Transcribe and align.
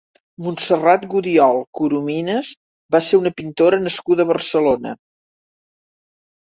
Montserrat 0.45 1.03
Gudiol 1.11 1.61
Corominas 1.79 2.55
va 2.97 3.03
ser 3.11 3.21
una 3.23 3.35
pintora 3.43 3.83
nascuda 3.87 4.27
a 4.29 4.33
Barcelona. 4.35 4.99